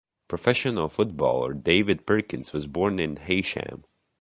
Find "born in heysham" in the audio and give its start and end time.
2.65-3.83